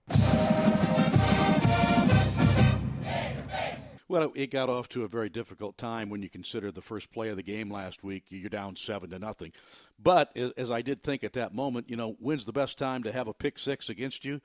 [4.10, 7.30] Well, it got off to a very difficult time when you consider the first play
[7.30, 8.26] of the game last week.
[8.28, 9.54] You're down seven to nothing.
[9.98, 13.14] But as I did think at that moment, you know, when's the best time to
[13.14, 14.42] have a pick six against you?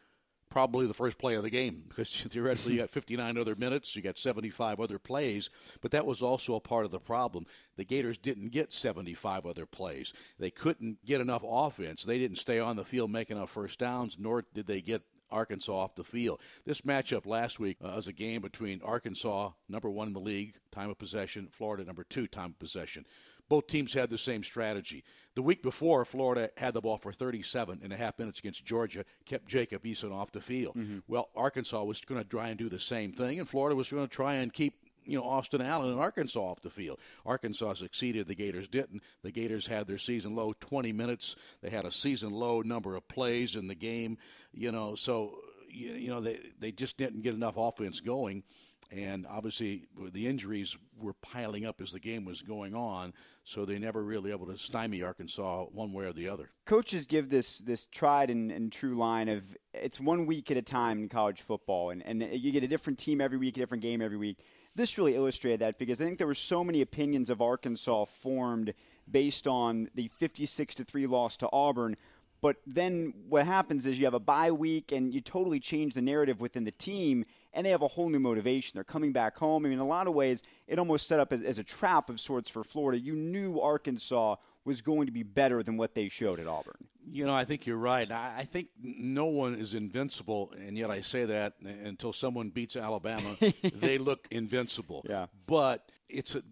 [0.49, 4.03] Probably the first play of the game because theoretically you got 59 other minutes, you
[4.03, 7.47] got 75 other plays, but that was also a part of the problem.
[7.77, 10.13] The Gators didn't get 75 other plays.
[10.39, 12.05] They couldn't get enough offense.
[12.05, 15.73] They didn't stay on the field making enough first downs, nor did they get Arkansas
[15.73, 16.41] off the field.
[16.65, 20.55] This matchup last week uh, was a game between Arkansas, number one in the league,
[20.71, 23.07] time of possession, Florida, number two, time of possession.
[23.49, 25.05] Both teams had the same strategy.
[25.35, 29.05] The week before, Florida had the ball for 37 and a half minutes against Georgia,
[29.25, 30.77] kept Jacob Eason off the field.
[30.77, 31.01] Mm-hmm.
[31.07, 34.07] Well, Arkansas was going to try and do the same thing, and Florida was going
[34.07, 34.75] to try and keep
[35.07, 36.99] you know Austin Allen and Arkansas off the field.
[37.25, 39.03] Arkansas succeeded, the Gators didn't.
[39.23, 41.37] The Gators had their season low 20 minutes.
[41.63, 44.19] They had a season low number of plays in the game,
[44.53, 48.43] you know, so you know they they just didn't get enough offense going.
[48.91, 53.79] And obviously, the injuries were piling up as the game was going on, so they
[53.79, 56.51] never really able to stymie Arkansas one way or the other.
[56.67, 60.63] Coaches give this this tried and, and true line of it's one week at a
[60.63, 63.83] time in college football, and, and you get a different team every week, a different
[63.83, 64.39] game every week
[64.77, 68.75] this really illustrated that because I think there were so many opinions of Arkansas formed
[69.11, 71.97] based on the 56 to 3 loss to Auburn.
[72.43, 76.03] But then what happens is you have a bye week and you totally change the
[76.03, 77.25] narrative within the team,
[77.57, 78.73] and they have a whole new motivation.
[78.75, 79.65] They're coming back home.
[79.65, 82.11] I mean, in a lot of ways, it almost set up as, as a trap
[82.11, 83.01] of sorts for Florida.
[83.01, 86.77] You knew Arkansas was going to be better than what they showed at Auburn.
[87.11, 88.11] You know, I think you're right.
[88.11, 93.37] I think no one is invincible, and yet I say that until someone beats Alabama,
[93.63, 95.05] they look invincible.
[95.09, 95.27] Yeah.
[95.47, 96.43] But it's a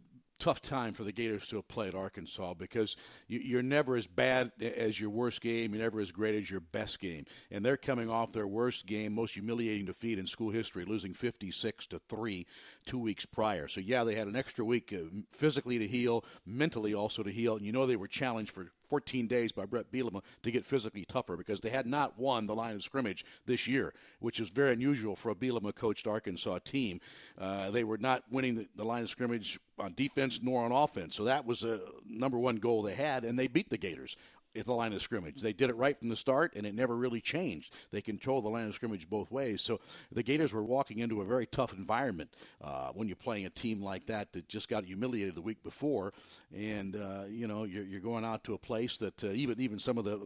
[0.44, 5.00] tough time for the Gators to have played Arkansas because you're never as bad as
[5.00, 5.72] your worst game.
[5.72, 7.24] You're never as great as your best game.
[7.50, 11.86] And they're coming off their worst game, most humiliating defeat in school history, losing 56
[11.86, 12.46] to three
[12.84, 13.68] two weeks prior.
[13.68, 17.56] So yeah, they had an extra week uh, physically to heal, mentally also to heal,
[17.56, 21.04] and you know they were challenged for 14 days by Bret Bielema to get physically
[21.04, 24.72] tougher because they had not won the line of scrimmage this year, which is very
[24.72, 27.00] unusual for a Bielema coached Arkansas team.
[27.38, 31.16] Uh, they were not winning the, the, line of scrimmage on defense nor on offense,
[31.16, 34.16] so that was a number one goal they had, and they beat the Gators
[34.56, 35.40] at the line of scrimmage.
[35.40, 37.72] They did it right from the start, and it never really changed.
[37.90, 39.62] They controlled the line of scrimmage both ways.
[39.62, 39.80] So
[40.12, 42.30] the Gators were walking into a very tough environment
[42.62, 46.12] uh, when you're playing a team like that that just got humiliated the week before,
[46.56, 49.78] and uh, you know you're, you're, going out to a place that uh, even even
[49.78, 50.20] some of the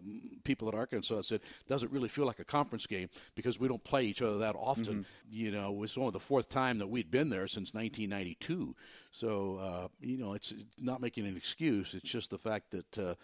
[0.44, 4.04] people at Arkansas said doesn't really feel like a conference game because we don't play
[4.04, 4.84] each other that often.
[4.84, 5.02] Mm-hmm.
[5.30, 8.74] You know, it's only the fourth time that we'd been there since 1992.
[9.10, 11.94] So uh, you know, it's not making an excuse.
[11.94, 13.14] It's just the fact that uh,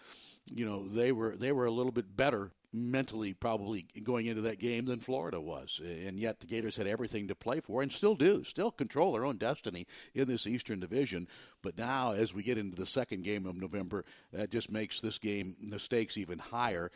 [0.53, 4.59] you know they were they were a little bit better mentally probably going into that
[4.59, 5.81] game than Florida was.
[5.83, 9.25] And yet the Gators had everything to play for and still do, still control their
[9.25, 11.27] own destiny in this Eastern Division.
[11.61, 14.03] But now, as we get into the second game of November,
[14.33, 16.91] that just makes this game, the stakes even higher.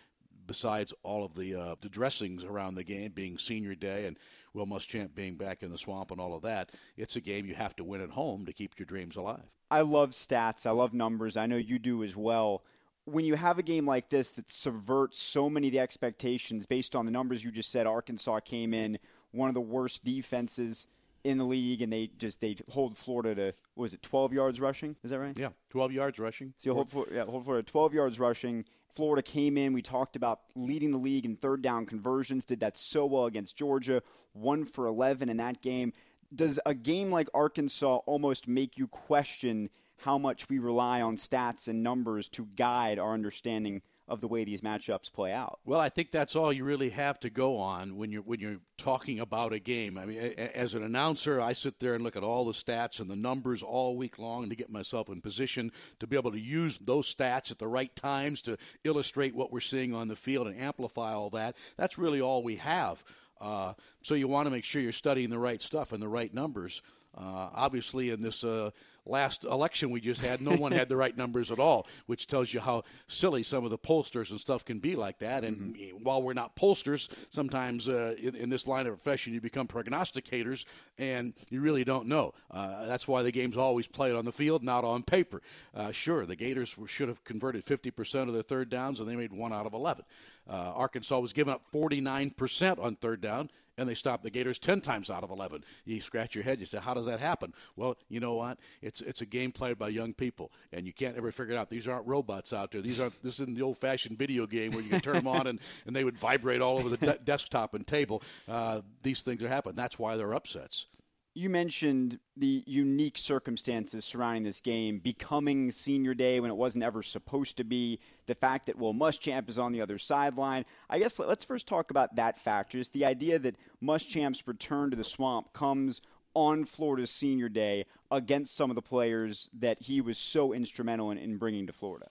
[0.45, 4.17] Besides all of the uh, the dressings around the game being Senior Day and
[4.51, 7.53] Will Muschamp being back in the swamp and all of that, it's a game you
[7.53, 9.43] have to win at home to keep your dreams alive.
[9.69, 10.65] I love stats.
[10.65, 11.37] I love numbers.
[11.37, 12.63] I know you do as well
[13.11, 16.95] when you have a game like this that subverts so many of the expectations based
[16.95, 18.99] on the numbers you just said, Arkansas came in
[19.31, 20.87] one of the worst defenses
[21.23, 24.59] in the league, and they just they hold Florida to what was it, 12 yards
[24.59, 24.95] rushing?
[25.03, 25.37] Is that right?
[25.37, 26.53] Yeah, 12 yards rushing.
[26.57, 28.65] So hold, Florida, yeah, hold Florida 12 yards rushing.
[28.95, 29.73] Florida came in.
[29.73, 32.45] We talked about leading the league in third down conversions.
[32.45, 34.01] Did that so well against Georgia.
[34.33, 35.93] One for 11 in that game.
[36.33, 39.69] Does a game like Arkansas almost make you question?
[40.01, 44.43] How much we rely on stats and numbers to guide our understanding of the way
[44.43, 45.59] these matchups play out.
[45.63, 48.57] Well, I think that's all you really have to go on when you're when you're
[48.77, 49.97] talking about a game.
[49.97, 53.09] I mean, as an announcer, I sit there and look at all the stats and
[53.09, 56.79] the numbers all week long to get myself in position to be able to use
[56.79, 60.59] those stats at the right times to illustrate what we're seeing on the field and
[60.59, 61.55] amplify all that.
[61.77, 63.03] That's really all we have.
[63.39, 66.33] Uh, so you want to make sure you're studying the right stuff and the right
[66.33, 66.81] numbers.
[67.15, 68.71] Uh, obviously, in this uh,
[69.05, 72.53] last election we just had, no one had the right numbers at all, which tells
[72.53, 75.43] you how silly some of the pollsters and stuff can be like that.
[75.43, 76.03] And mm-hmm.
[76.03, 80.65] while we're not pollsters, sometimes uh, in, in, this line of profession you become prognosticators,
[80.97, 82.33] and you really don't know.
[82.51, 85.41] Uh, that's why the game's always played on the field, not on paper.
[85.73, 89.33] Uh, sure, the Gators should have converted 50% of their third downs, and they made
[89.33, 90.05] one out of 11.
[90.49, 93.49] Uh, Arkansas was giving up 49% on third down
[93.79, 95.63] and they stop the Gators 10 times out of 11.
[95.85, 97.53] You scratch your head, you say, how does that happen?
[97.75, 98.59] Well, you know what?
[98.81, 101.69] It's it's a game played by young people, and you can't ever figure it out.
[101.69, 102.81] These aren't robots out there.
[102.81, 105.59] These aren't, this isn't the old-fashioned video game where you can turn them on and,
[105.87, 108.21] and they would vibrate all over the de- desktop and table.
[108.47, 109.75] Uh, these things are happening.
[109.75, 110.87] That's why they're upsets
[111.33, 117.03] you mentioned the unique circumstances surrounding this game becoming senior day when it wasn't ever
[117.03, 120.65] supposed to be the fact that will muschamp is on the other sideline.
[120.89, 122.77] I guess let's first talk about that factor.
[122.77, 126.01] Just the idea that muschamp's return to the swamp comes
[126.35, 131.17] on florida's senior day against some of the players that he was so instrumental in,
[131.17, 132.07] in bringing to florida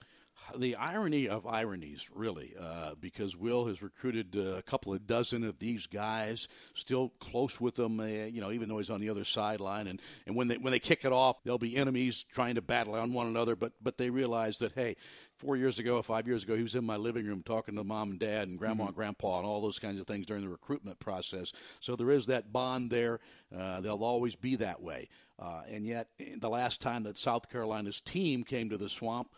[0.57, 5.43] the irony of ironies, really, uh, because Will has recruited uh, a couple of dozen
[5.43, 9.09] of these guys, still close with them, uh, you know, even though he's on the
[9.09, 9.87] other sideline.
[9.87, 12.95] And, and when they when they kick it off, they'll be enemies trying to battle
[12.95, 13.55] on one another.
[13.55, 14.95] But but they realize that hey,
[15.39, 18.11] four years ago, five years ago, he was in my living room talking to mom
[18.11, 18.87] and dad and grandma mm-hmm.
[18.87, 21.53] and grandpa and all those kinds of things during the recruitment process.
[21.79, 23.19] So there is that bond there.
[23.55, 25.09] Uh, they'll always be that way.
[25.39, 29.29] Uh, and yet, the last time that South Carolina's team came to the swamp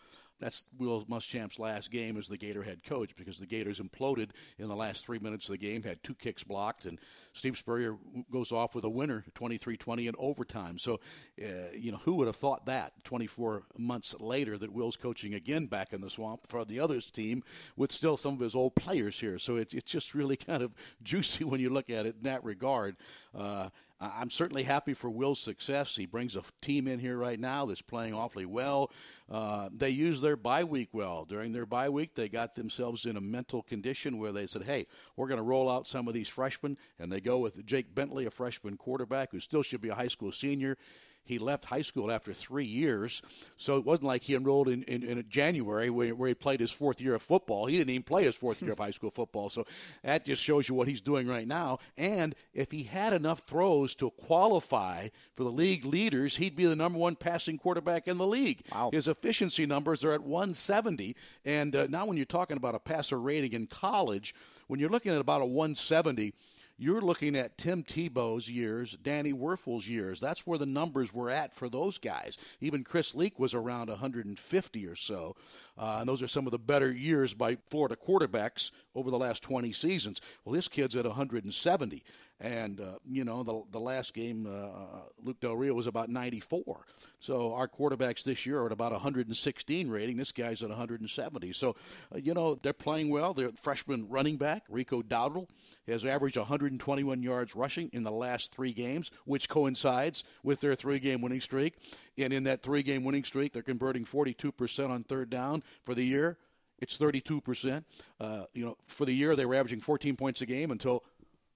[0.42, 4.66] that's Will Muschamp's last game as the Gator head coach because the Gators imploded in
[4.66, 6.98] the last three minutes of the game, had two kicks blocked, and
[7.32, 7.96] Steve Spurrier
[8.30, 10.78] goes off with a winner, 23-20 in overtime.
[10.78, 10.98] So,
[11.40, 15.66] uh, you know, who would have thought that 24 months later that Will's coaching again
[15.66, 17.44] back in the swamp for the others team
[17.76, 19.38] with still some of his old players here.
[19.38, 20.72] So it's, it's just really kind of
[21.04, 22.96] juicy when you look at it in that regard.
[23.32, 23.68] Uh,
[24.02, 25.94] I'm certainly happy for Will's success.
[25.94, 28.90] He brings a team in here right now that's playing awfully well.
[29.30, 31.24] Uh, they use their bye week well.
[31.24, 34.86] During their bye week, they got themselves in a mental condition where they said, hey,
[35.16, 36.78] we're going to roll out some of these freshmen.
[36.98, 40.08] And they go with Jake Bentley, a freshman quarterback who still should be a high
[40.08, 40.76] school senior.
[41.24, 43.22] He left high school after three years,
[43.56, 46.72] so it wasn't like he enrolled in, in, in January where, where, he played his
[46.72, 47.66] fourth year of football.
[47.66, 49.48] He didn't even play his fourth year of high school football.
[49.48, 49.64] So
[50.02, 51.78] that just shows you what he's doing right now.
[51.96, 56.76] And if he had enough throws to qualify for the league leaders, he'd be the
[56.76, 58.62] number one passing quarterback in the league.
[58.72, 58.90] Wow.
[58.92, 61.14] His efficiency numbers are at 170.
[61.44, 64.34] And uh, now when you're talking about a passer rating in college,
[64.66, 66.32] when you're looking at about a 170,
[66.78, 70.20] you're looking at Tim Tebow's years, Danny Wuerffel's years.
[70.20, 72.36] That's where the numbers were at for those guys.
[72.60, 75.36] Even Chris Leak was around 150 or so.
[75.78, 79.42] Uh, and those are some of the better years by Florida quarterbacks over the last
[79.42, 80.20] 20 seasons.
[80.44, 82.02] Well, this kid's at 170.
[82.42, 86.84] And, uh, you know, the, the last game, uh, Luke Del Rio was about 94.
[87.20, 90.16] So our quarterbacks this year are at about 116 rating.
[90.16, 91.52] This guy's at 170.
[91.52, 91.76] So,
[92.12, 93.32] uh, you know, they're playing well.
[93.32, 95.48] They're freshman running back, Rico Dowdle,
[95.86, 100.98] has averaged 121 yards rushing in the last three games, which coincides with their three
[100.98, 101.76] game winning streak.
[102.18, 106.04] And in that three game winning streak, they're converting 42% on third down for the
[106.04, 106.38] year.
[106.82, 107.84] It's 32%.
[108.20, 111.04] Uh, you know, for the year, they were averaging 14 points a game until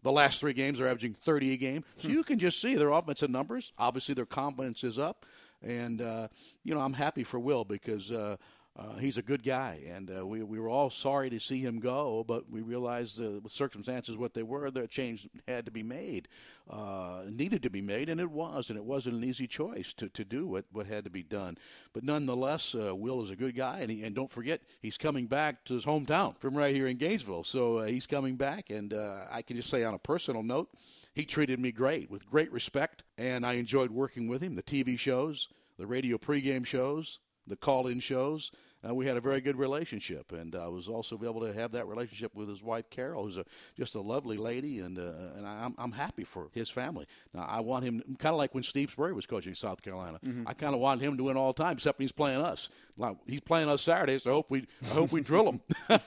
[0.06, 1.84] the last three games are averaging 30 a game.
[1.98, 3.72] So you can just see their offensive numbers.
[3.76, 5.26] Obviously, their confidence is up.
[5.60, 6.28] And, uh,
[6.62, 8.36] you know, I'm happy for Will because uh,
[8.78, 11.80] uh, he's a good guy, and uh, we we were all sorry to see him
[11.80, 15.82] go, but we realized uh, the circumstances what they were, the change had to be
[15.82, 16.28] made,
[16.68, 20.10] uh, needed to be made, and it was, and it wasn't an easy choice to,
[20.10, 21.56] to do what, what had to be done.
[21.94, 25.26] But nonetheless, uh, Will is a good guy, and he, and don't forget he's coming
[25.26, 28.92] back to his hometown from right here in Gainesville, so uh, he's coming back, and
[28.92, 30.68] I can just say on a personal note,
[31.14, 34.54] he treated me great with great respect, and I enjoyed working with him.
[34.54, 38.50] The TV shows, the radio pregame shows, the call-in shows
[38.86, 41.86] uh, we had a very good relationship, and I was also able to have that
[41.86, 43.44] relationship with his wife Carol, who's a,
[43.76, 47.06] just a lovely lady, and uh, and I'm I'm happy for his family.
[47.32, 50.18] Now I want him kind of like when Steve Spurrier was coaching South Carolina.
[50.24, 50.46] Mm-hmm.
[50.46, 52.68] I kind of want him to win all the time, except when he's playing us.
[52.96, 54.24] Like he's playing us Saturdays.
[54.24, 55.60] So I hope we I hope we drill him.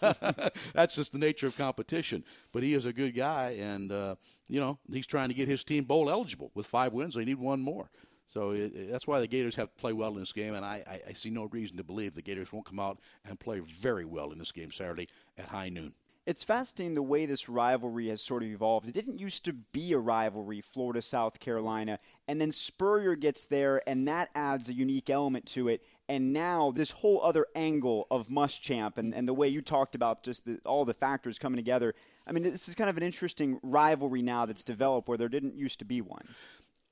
[0.73, 2.23] That's just the nature of competition.
[2.51, 4.15] But he is a good guy, and uh,
[4.47, 7.15] you know he's trying to get his team bowl eligible with five wins.
[7.15, 7.89] They need one more.
[8.29, 10.83] So it, that's why the Gators have to play well in this game, and I,
[10.87, 14.05] I, I see no reason to believe the Gators won't come out and play very
[14.05, 15.93] well in this game Saturday at high noon.
[16.27, 18.87] It's fascinating the way this rivalry has sort of evolved.
[18.87, 23.81] It didn't used to be a rivalry, Florida South Carolina, and then Spurrier gets there,
[23.89, 25.83] and that adds a unique element to it.
[26.07, 30.21] And now this whole other angle of Muschamp and, and the way you talked about
[30.21, 31.95] just the, all the factors coming together.
[32.27, 35.55] I mean, this is kind of an interesting rivalry now that's developed where there didn't
[35.55, 36.27] used to be one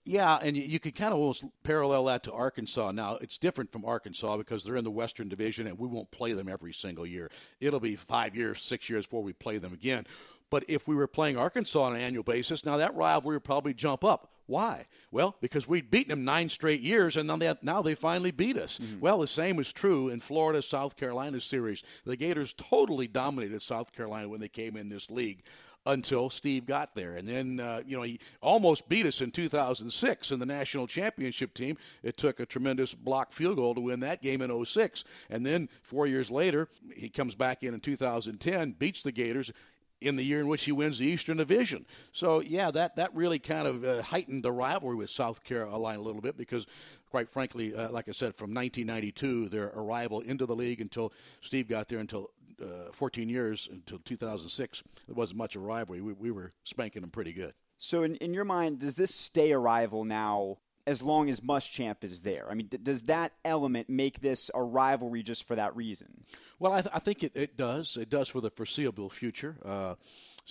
[0.08, 2.91] Yeah, and you, you could kind of almost parallel that to Arkansas.
[2.91, 6.32] Now, it's different from Arkansas because they're in the Western Division and we won't play
[6.32, 7.30] them every single year.
[7.60, 10.08] It'll be five years, six years before we play them again.
[10.50, 13.74] But if we were playing Arkansas on an annual basis, now that rivalry would probably
[13.74, 14.32] jump up.
[14.46, 14.86] Why?
[15.12, 18.58] Well, because we'd beaten them nine straight years, and now they, now they finally beat
[18.58, 18.80] us.
[18.80, 19.02] Mm-hmm.
[19.02, 21.84] Well, the same is true in Florida South Carolina series.
[22.06, 25.43] The Gators totally dominated South Carolina when they came in this league
[25.88, 27.12] until Steve got there.
[27.12, 31.54] And then, uh, you know, he almost beat us in 2006 in the national championship
[31.54, 31.78] team.
[32.04, 35.04] It took a tremendous block field goal to win that game in 06.
[35.30, 39.52] And then four years later, he comes back in in 2010, beats the Gators
[40.00, 41.86] in the year in which he wins the Eastern Division.
[42.12, 46.02] So, yeah, that, that really kind of uh, heightened the rivalry with South Carolina a
[46.02, 46.67] little bit because,
[47.10, 51.67] quite frankly, uh, like I said, from 1992, their arrival into the league until Steve
[51.67, 52.30] got there until
[52.62, 56.02] uh, 14 years until 2006, there wasn't much of a rivalry.
[56.02, 57.54] We, we were spanking them pretty good.
[57.78, 62.04] So, in, in your mind, does this stay a rival now as long as Muschamp
[62.04, 62.48] is there?
[62.50, 66.24] I mean, d- does that element make this a rivalry just for that reason?
[66.60, 67.98] Well, I, th- I think it, it does.
[67.98, 69.58] It does for the foreseeable future.
[69.63, 69.96] Uh,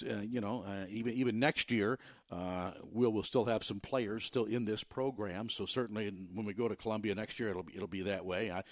[0.09, 1.99] uh, you know, uh, even even next year,
[2.31, 5.49] uh, we'll will still have some players still in this program.
[5.49, 8.51] So certainly, when we go to Columbia next year, it'll be, it'll be that way.
[8.51, 8.63] I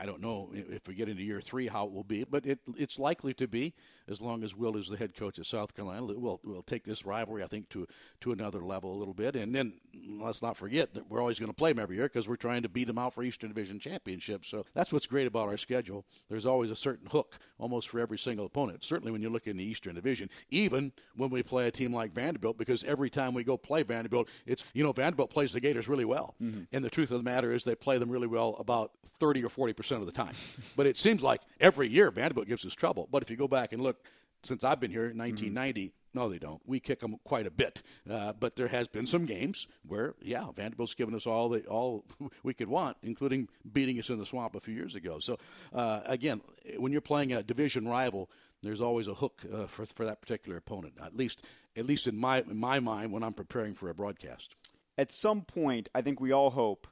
[0.00, 2.60] I don't know if we get into year three how it will be, but it
[2.76, 3.74] it's likely to be
[4.08, 6.06] as long as Will is the head coach of South Carolina.
[6.06, 7.86] We'll we'll take this rivalry, I think, to
[8.20, 9.34] to another level a little bit.
[9.34, 9.74] And then
[10.20, 12.62] let's not forget that we're always going to play them every year because we're trying
[12.62, 14.44] to beat them out for Eastern Division championship.
[14.44, 16.04] So that's what's great about our schedule.
[16.28, 18.84] There's always a certain hook almost for every single opponent.
[18.84, 22.12] Certainly when you look in the Eastern Division, even when we play a team like
[22.12, 25.88] Vanderbilt, because every time we go play Vanderbilt, it's you know Vanderbilt plays the Gators
[25.88, 26.62] really well, mm-hmm.
[26.72, 29.48] and the truth of the matter is they play them really well about 30 or
[29.48, 30.34] 40 percent of the time.
[30.76, 33.08] but it seems like every year Vanderbilt gives us trouble.
[33.10, 34.04] But if you go back and look
[34.42, 35.80] since I've been here in 1990.
[35.80, 35.96] Mm-hmm.
[36.14, 36.60] No, they don't.
[36.66, 40.44] We kick them quite a bit, uh, but there has been some games where, yeah,
[40.54, 42.04] Vanderbilt's given us all the all
[42.42, 45.20] we could want, including beating us in the swamp a few years ago.
[45.20, 45.38] So,
[45.74, 46.42] uh, again,
[46.76, 48.28] when you're playing a division rival,
[48.62, 50.94] there's always a hook uh, for for that particular opponent.
[51.02, 54.54] At least, at least in my in my mind, when I'm preparing for a broadcast.
[54.98, 56.86] At some point, I think we all hope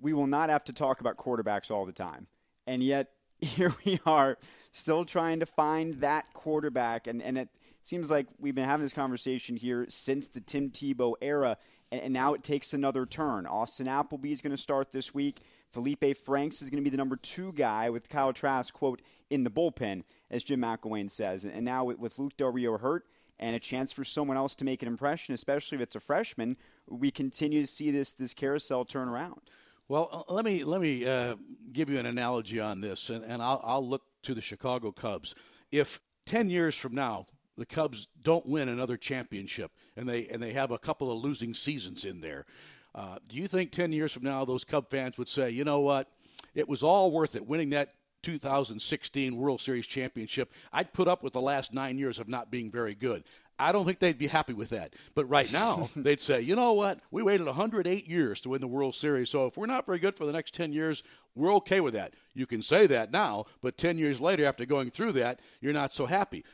[0.00, 2.26] we will not have to talk about quarterbacks all the time,
[2.66, 4.38] and yet here we are
[4.72, 7.06] still trying to find that quarterback.
[7.06, 7.48] And, and it
[7.82, 11.56] seems like we've been having this conversation here since the Tim Tebow era,
[11.90, 13.46] and, and now it takes another turn.
[13.46, 15.40] Austin Appleby is going to start this week.
[15.74, 19.44] Feleipe Franks is going to be the number two guy with Kyle Trask, quote, in
[19.44, 21.44] the bullpen, as Jim McElwain says.
[21.44, 23.06] And now with, with Luke Del Rio hurt
[23.40, 26.56] and a chance for someone else to make an impression, especially if it's a freshman,
[26.86, 29.40] we continue to see this, this carousel turn around.
[29.88, 31.34] Well, uh, let me let me uh,
[31.72, 35.34] give you an analogy on this, and, and I'll, I'll look to the Chicago Cubs.
[35.72, 37.26] If ten years from now
[37.56, 41.54] the Cubs don't win another championship, and they and they have a couple of losing
[41.54, 42.46] seasons in there,
[42.94, 45.80] uh, do you think ten years from now those Cub fans would say, you know
[45.80, 46.08] what,
[46.54, 50.52] it was all worth it winning that 2016 World Series championship?
[50.72, 53.24] I'd put up with the last nine years of not being very good.
[53.60, 54.94] I don't think they'd be happy with that.
[55.14, 57.00] But right now, they'd say, you know what?
[57.10, 59.30] We waited 108 years to win the World Series.
[59.30, 61.02] So if we're not very good for the next 10 years,
[61.34, 62.14] we're okay with that.
[62.34, 65.92] You can say that now, but 10 years later, after going through that, you're not
[65.92, 66.44] so happy.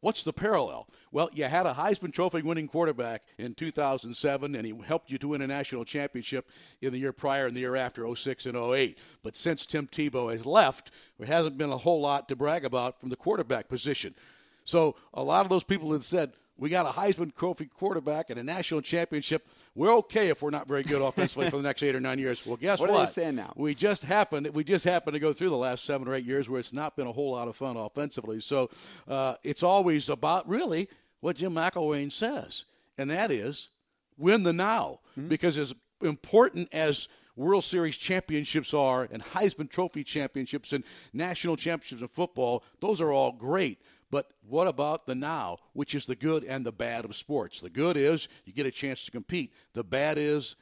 [0.00, 0.86] What's the parallel?
[1.10, 5.28] Well, you had a Heisman Trophy winning quarterback in 2007, and he helped you to
[5.28, 6.48] win a national championship
[6.80, 8.96] in the year prior and the year after, 06 and 08.
[9.24, 13.00] But since Tim Tebow has left, there hasn't been a whole lot to brag about
[13.00, 14.14] from the quarterback position.
[14.64, 18.38] So a lot of those people had said, we got a Heisman Trophy quarterback and
[18.38, 19.46] a national championship.
[19.74, 22.46] We're okay if we're not very good offensively for the next eight or nine years.
[22.46, 22.90] Well, guess what?
[22.90, 23.52] What are they saying now?
[23.56, 24.46] We just happened.
[24.48, 26.96] We just happened to go through the last seven or eight years where it's not
[26.96, 28.40] been a whole lot of fun offensively.
[28.40, 28.70] So
[29.08, 30.88] uh, it's always about really
[31.20, 32.64] what Jim McElwain says,
[32.96, 33.68] and that is
[34.16, 35.00] win the now.
[35.18, 35.28] Mm-hmm.
[35.28, 42.00] Because as important as World Series championships are, and Heisman Trophy championships, and national championships
[42.00, 43.80] in football, those are all great.
[44.14, 47.58] But what about the now, which is the good and the bad of sports?
[47.58, 49.52] The good is you get a chance to compete.
[49.72, 50.54] The bad is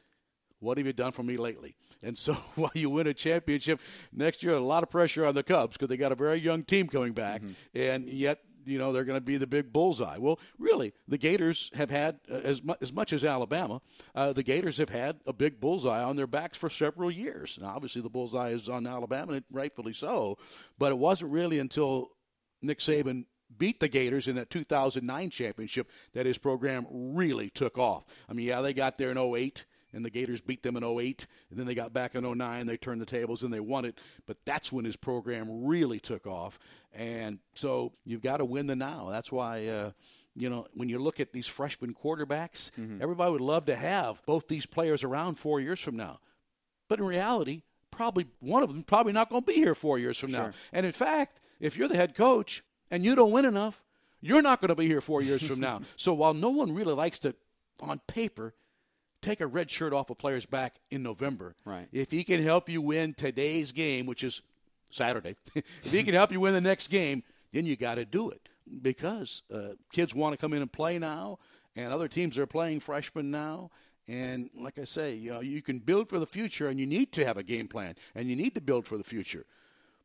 [0.61, 1.75] what have you done for me lately?
[2.03, 3.79] And so while you win a championship
[4.11, 6.63] next year, a lot of pressure on the Cubs because they got a very young
[6.63, 7.53] team coming back, mm-hmm.
[7.75, 10.17] and yet you know they're going to be the big bullseye.
[10.17, 13.83] Well, really, the Gators have had uh, as much as much as Alabama.
[14.15, 17.59] Uh, the Gators have had a big bullseye on their backs for several years.
[17.61, 20.39] Now, obviously, the bullseye is on Alabama, and rightfully so.
[20.79, 22.13] But it wasn't really until
[22.63, 23.27] Nick Saban
[23.59, 28.05] beat the Gators in that 2009 championship that his program really took off.
[28.29, 31.27] I mean, yeah, they got there in 08 and the Gators beat them in 08
[31.51, 33.99] and then they got back in 09 they turned the tables and they won it
[34.27, 36.59] but that's when his program really took off
[36.95, 39.91] and so you've got to win the now that's why uh,
[40.35, 43.03] you know, when you look at these freshman quarterbacks, mm-hmm.
[43.03, 46.21] everybody would love to have both these players around four years from now.
[46.89, 50.19] But in reality, probably one of them probably not going to be here four years
[50.19, 50.41] from sure.
[50.41, 50.51] now.
[50.73, 52.63] And in fact, if you're the head coach
[52.93, 53.83] and you don't win enough,
[54.21, 55.81] you're not going to be here four years from now.
[55.97, 57.35] So while no one really likes to,
[57.81, 58.55] on paper,
[59.21, 61.89] take a red shirt off a player's back in November, right.
[61.91, 64.43] if he can help you win today's game, which is
[64.91, 68.31] Saturday, if he can help you win the next game, then you got to do
[68.31, 68.49] it
[68.83, 71.39] because uh, kids want to come in and play now,
[71.75, 73.71] and other teams are playing freshmen now.
[74.09, 77.13] And like I say, you know, you can build for the future, and you need
[77.13, 79.47] to have a game plan, and you need to build for the future.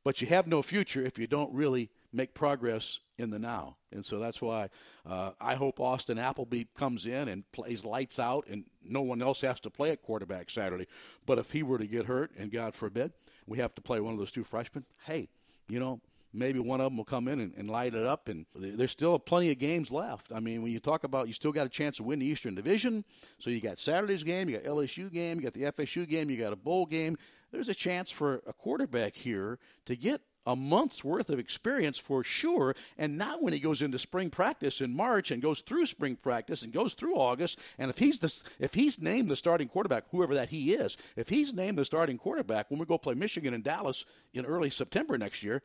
[0.03, 3.77] But you have no future if you don't really make progress in the now.
[3.91, 4.69] And so that's why
[5.05, 9.41] uh, I hope Austin Appleby comes in and plays lights out, and no one else
[9.41, 10.87] has to play at quarterback Saturday.
[11.25, 13.13] But if he were to get hurt, and God forbid,
[13.45, 15.29] we have to play one of those two freshmen, hey,
[15.69, 16.01] you know,
[16.33, 18.27] maybe one of them will come in and, and, light it up.
[18.27, 20.31] And there's still plenty of games left.
[20.33, 22.55] I mean, when you talk about you still got a chance to win the Eastern
[22.55, 23.05] Division,
[23.39, 26.37] so you got Saturday's game, you got LSU game, you got the FSU game, you
[26.37, 27.17] got a bowl game.
[27.51, 32.23] There's a chance for a quarterback here to get a month's worth of experience for
[32.23, 32.73] sure.
[32.97, 36.61] And not when he goes into spring practice in March and goes through spring practice
[36.61, 37.59] and goes through August.
[37.77, 41.29] And if he's the, if he's named the starting quarterback, whoever that he is, if
[41.29, 45.17] he's named the starting quarterback when we go play Michigan and Dallas in early September
[45.17, 45.61] next year,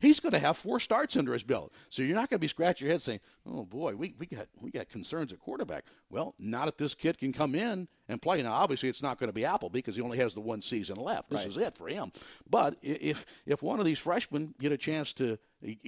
[0.00, 1.72] he's going to have four starts under his belt.
[1.88, 4.46] So you're not going to be scratching your head saying, "Oh boy, we, we got
[4.60, 8.42] we got concerns at quarterback." Well, not if this kid can come in and play.
[8.42, 10.96] Now, obviously, it's not going to be Apple because he only has the one season
[10.96, 11.30] left.
[11.30, 11.48] This right.
[11.48, 12.12] is it for him.
[12.48, 15.38] But if if one of these freshmen get a chance to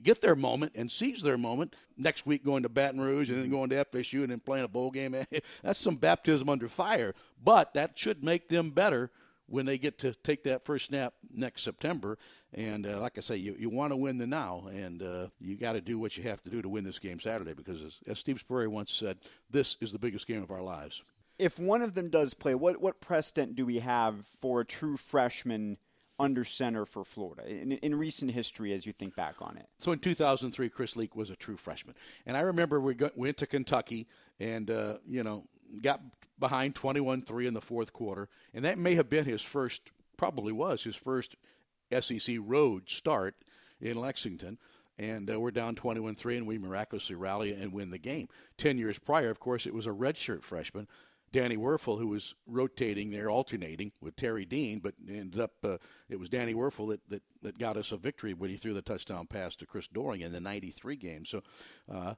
[0.03, 3.51] get their moment and seize their moment next week, going to Baton Rouge and then
[3.51, 5.15] going to FSU and then playing a bowl game,
[5.63, 7.15] that's some baptism under fire.
[7.43, 9.11] But that should make them better
[9.49, 12.19] when they get to take that first snap next September.
[12.55, 15.57] And uh, like I say, you, you want to win the now, and uh, you
[15.57, 17.97] got to do what you have to do to win this game Saturday because, as,
[18.07, 19.19] as Steve Spurrier once said,
[19.51, 21.03] this is the biggest game of our lives.
[21.39, 24.97] If one of them does play, what, what precedent do we have for a true
[24.97, 25.79] freshman?
[26.21, 29.69] under center for Florida in, in, recent history as you think back on it?
[29.79, 31.95] So in 2003, Chris Leak was a true freshman.
[32.27, 34.09] And I remember we got, went to Kentucky
[34.41, 35.45] and, uh, you know,
[35.81, 36.01] got
[36.39, 38.29] behind 21 3 in the fourth quarter.
[38.53, 41.37] And that may have been his first, probably was his first
[41.91, 43.37] SEC road start
[43.81, 44.59] in Lexington.
[45.01, 48.29] And uh, we're down 21 3, and we miraculously rally and win the game.
[48.57, 50.89] Ten years prior, of course, it was a redshirt freshman,
[51.31, 55.77] Danny Wuerffel, who was rotating there, alternating with Terry Dean, but ended up, uh,
[56.09, 58.83] it was Danny Wuerffel that, that, that got us a victory when he threw the
[58.83, 61.25] touchdown pass to Chris Doering in the 93 game.
[61.25, 61.43] So
[61.93, 62.15] uh,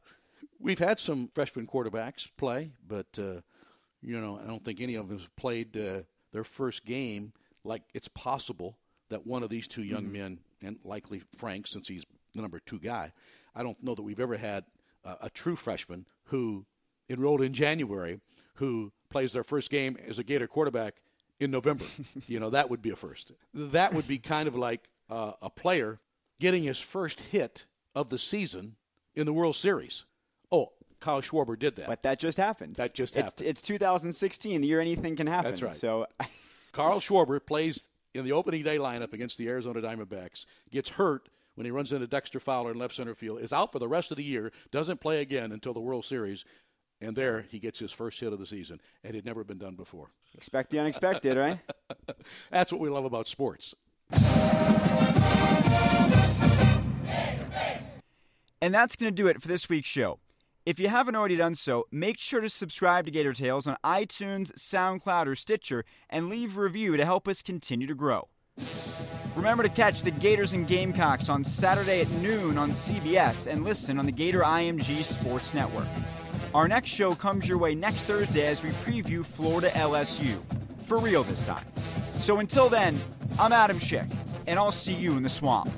[0.59, 3.41] we've had some freshman quarterbacks play, but, uh,
[4.01, 6.03] you know, I don't think any of them have played uh,
[6.33, 7.33] their first game
[7.65, 8.79] like it's possible
[9.11, 10.13] that one of these two young mm-hmm.
[10.13, 12.05] men, and likely Frank, since he's
[12.35, 13.13] the number two guy,
[13.55, 14.65] I don't know that we've ever had
[15.05, 16.67] a, a true freshman who
[17.09, 18.21] enrolled in January
[18.55, 20.97] who plays their first game as a Gator quarterback
[21.39, 21.85] in November.
[22.29, 23.33] you know, that would be a first.
[23.53, 26.01] That would be kind of like uh, a player
[26.39, 28.77] getting his first hit of the season
[29.15, 30.05] in the World Series.
[30.53, 31.87] Oh, Kyle Schwarber did that.
[31.87, 32.77] But that just happened.
[32.77, 33.49] That just it's, happened.
[33.49, 35.51] It's 2016, the year anything can happen.
[35.51, 35.75] That's right.
[35.75, 36.07] So
[36.73, 41.65] Carl Schwarber plays in the opening day lineup against the Arizona Diamondbacks, gets hurt when
[41.65, 44.17] he runs into Dexter Fowler in left center field, is out for the rest of
[44.17, 46.45] the year, doesn't play again until the World Series,
[47.01, 49.59] and there he gets his first hit of the season, and it had never been
[49.59, 50.11] done before.
[50.35, 51.59] Expect the unexpected, right?
[51.91, 52.13] Eh?
[52.51, 53.75] That's what we love about sports.
[58.63, 60.19] And that's going to do it for this week's show.
[60.67, 64.53] If you haven't already done so, make sure to subscribe to Gator Tales on iTunes,
[64.53, 68.29] SoundCloud, or Stitcher and leave a review to help us continue to grow.
[69.35, 73.99] Remember to catch the Gators and Gamecocks on Saturday at noon on CBS and listen
[73.99, 75.89] on the Gator IMG Sports Network.
[76.55, 80.43] Our next show comes your way next Thursday as we preview Florida LSU.
[80.85, 81.65] For real this time.
[82.19, 82.99] So until then,
[83.39, 84.11] I'm Adam Schick,
[84.47, 85.71] and I'll see you in the swamp.